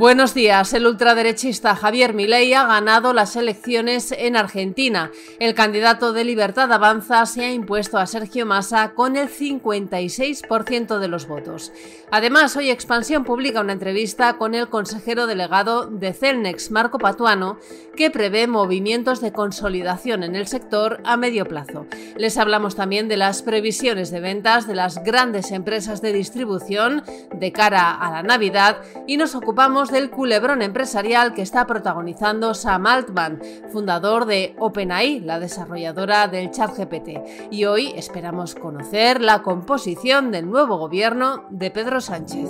[0.00, 0.72] Buenos días.
[0.72, 5.10] El ultraderechista Javier Milei ha ganado las elecciones en Argentina.
[5.38, 11.08] El candidato de Libertad Avanza se ha impuesto a Sergio Massa con el 56% de
[11.08, 11.70] los votos.
[12.10, 17.58] Además, hoy Expansión publica una entrevista con el consejero delegado de Celnex, Marco Patuano,
[17.94, 21.84] que prevé movimientos de consolidación en el sector a medio plazo.
[22.16, 27.52] Les hablamos también de las previsiones de ventas de las grandes empresas de distribución de
[27.52, 33.40] cara a la Navidad y nos ocupamos del culebrón empresarial que está protagonizando Sam Altman,
[33.72, 37.50] fundador de OpenAI, la desarrolladora del ChatGPT.
[37.50, 42.48] Y hoy esperamos conocer la composición del nuevo gobierno de Pedro Sánchez.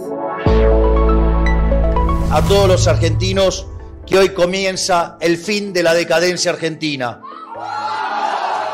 [2.33, 3.67] A todos los argentinos
[4.07, 7.21] que hoy comienza el fin de la decadencia argentina.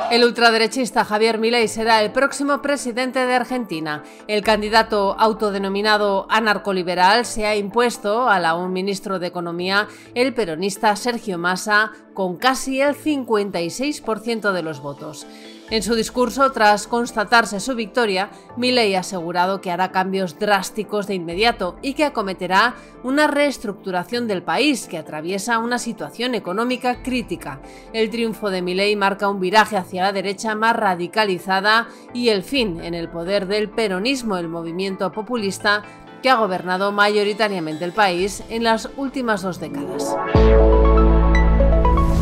[0.09, 4.05] El ultraderechista Javier Milei será el próximo presidente de Argentina.
[4.29, 10.95] El candidato autodenominado anarcoliberal se ha impuesto a la un ministro de Economía, el peronista
[10.95, 15.27] Sergio Massa, con casi el 56% de los votos.
[15.69, 21.15] En su discurso, tras constatarse su victoria, Milley ha asegurado que hará cambios drásticos de
[21.15, 27.61] inmediato y que acometerá una reestructuración del país que atraviesa una situación económica crítica.
[27.93, 32.81] El triunfo de Milley marca un viraje hacia la derecha más radicalizada y el fin
[32.81, 35.83] en el poder del peronismo, el movimiento populista
[36.23, 40.15] que ha gobernado mayoritariamente el país en las últimas dos décadas.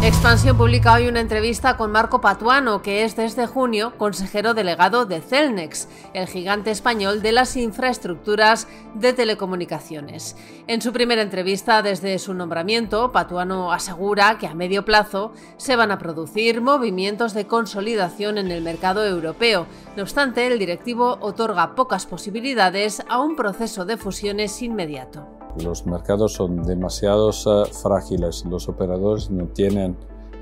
[0.07, 5.23] Expansión publica hoy una entrevista con Marco Patuano, que es desde junio consejero delegado de
[5.23, 10.37] Celnex, el gigante español de las infraestructuras de telecomunicaciones.
[10.67, 15.91] En su primera entrevista desde su nombramiento, Patuano asegura que a medio plazo se van
[15.91, 19.67] a producir movimientos de consolidación en el mercado europeo.
[19.97, 25.34] No obstante, el directivo otorga pocas posibilidades a un proceso de fusiones inmediato.
[25.63, 29.97] Los mercados son demasiado eh, frágiles, los operadores no tienen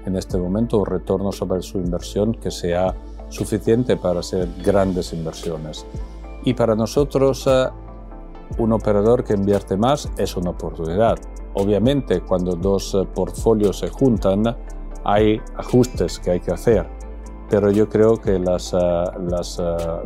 [0.06, 2.94] en este momento un retorno sobre su inversión que sea
[3.28, 5.86] suficiente para hacer grandes inversiones.
[6.44, 7.68] Y para nosotros, eh,
[8.58, 11.18] un operador que invierte más es una oportunidad.
[11.54, 14.56] Obviamente, cuando dos eh, portfolios se juntan,
[15.04, 17.02] hay ajustes que hay que hacer
[17.52, 19.12] pero yo creo que ah, ah,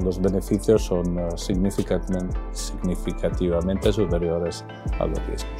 [0.02, 4.64] los beneficios son ah, significativamente superiores
[4.98, 5.52] a los riesgos.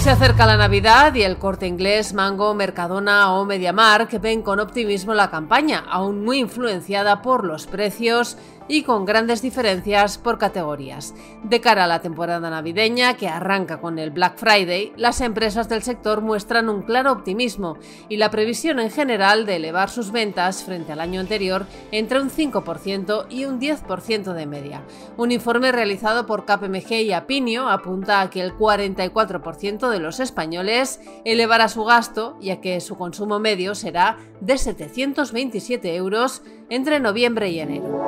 [0.00, 5.12] Se acerca la Navidad y el corte inglés, Mango, Mercadona o MediaMark ven con optimismo
[5.12, 8.38] la campaña, aún muy influenciada por los precios
[8.68, 11.14] y con grandes diferencias por categorías.
[11.42, 15.82] De cara a la temporada navideña, que arranca con el Black Friday, las empresas del
[15.82, 17.78] sector muestran un claro optimismo
[18.08, 22.30] y la previsión en general de elevar sus ventas frente al año anterior entre un
[22.30, 24.82] 5% y un 10% de media.
[25.16, 31.00] Un informe realizado por KPMG y Apinio apunta a que el 44% de los españoles
[31.24, 37.60] elevará su gasto, ya que su consumo medio será de 727 euros entre noviembre y
[37.60, 38.00] enero.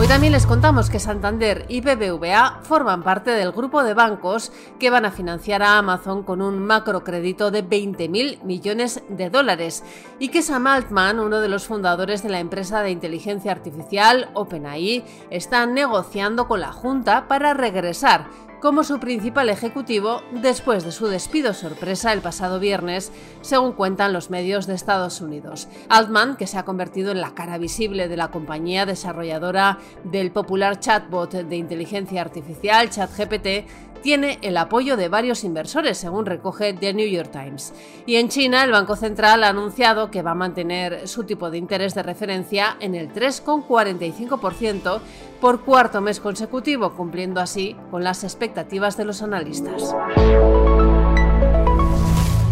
[0.00, 4.88] Hoy también les contamos que Santander y BBVA forman parte del grupo de bancos que
[4.88, 9.84] van a financiar a Amazon con un macrocrédito de 20.000 millones de dólares
[10.18, 15.04] y que Sam Altman, uno de los fundadores de la empresa de inteligencia artificial OpenAI,
[15.28, 18.26] está negociando con la Junta para regresar
[18.60, 24.30] como su principal ejecutivo después de su despido sorpresa el pasado viernes, según cuentan los
[24.30, 25.68] medios de Estados Unidos.
[25.88, 30.80] Altman, que se ha convertido en la cara visible de la compañía desarrolladora del popular
[30.80, 33.68] chatbot de inteligencia artificial ChatGPT,
[34.02, 37.72] tiene el apoyo de varios inversores, según recoge The New York Times.
[38.06, 41.58] Y en China, el Banco Central ha anunciado que va a mantener su tipo de
[41.58, 45.00] interés de referencia en el 3,45%
[45.40, 49.94] por cuarto mes consecutivo, cumpliendo así con las expectativas de los analistas.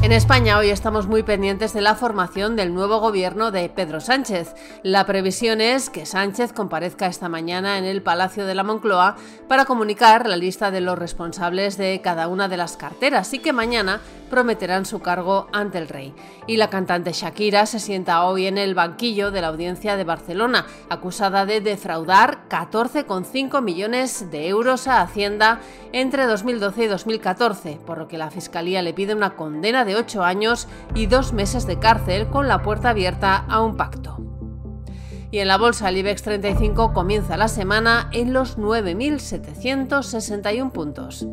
[0.07, 4.55] En España hoy estamos muy pendientes de la formación del nuevo gobierno de Pedro Sánchez.
[4.85, 9.17] La previsión es que Sánchez comparezca esta mañana en el Palacio de la Moncloa
[9.49, 13.53] para comunicar la lista de los responsables de cada una de las carteras y que
[13.53, 14.01] mañana
[14.31, 16.15] prometerán su cargo ante el rey.
[16.47, 20.67] Y la cantante Shakira se sienta hoy en el banquillo de la audiencia de Barcelona,
[20.89, 25.61] acusada de defraudar 14,5 millones de euros a Hacienda
[25.93, 30.25] entre 2012 y 2014, por lo que la Fiscalía le pide una condena de 8
[30.25, 34.19] años y dos meses de cárcel con la puerta abierta a un pacto.
[35.31, 41.27] Y en la bolsa el IBEX 35 comienza la semana en los 9.761 puntos.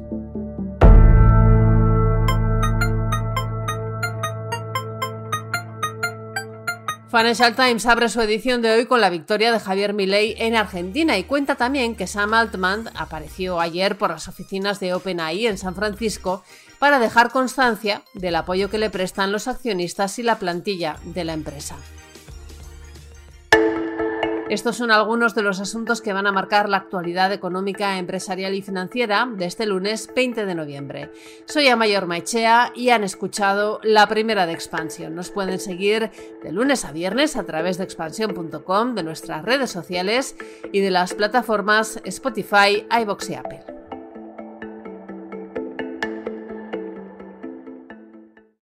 [7.16, 11.16] Financial Times abre su edición de hoy con la victoria de Javier Milei en Argentina
[11.16, 15.76] y cuenta también que Sam Altman apareció ayer por las oficinas de OpenAI en San
[15.76, 16.44] Francisco
[16.80, 21.34] para dejar constancia del apoyo que le prestan los accionistas y la plantilla de la
[21.34, 21.76] empresa.
[24.54, 28.62] Estos son algunos de los asuntos que van a marcar la actualidad económica, empresarial y
[28.62, 31.12] financiera de este lunes 20 de noviembre.
[31.46, 35.16] Soy Amayor Maichea y han escuchado la primera de Expansión.
[35.16, 36.12] Nos pueden seguir
[36.44, 40.36] de lunes a viernes a través de expansión.com, de nuestras redes sociales
[40.72, 43.83] y de las plataformas Spotify, iBox y Apple.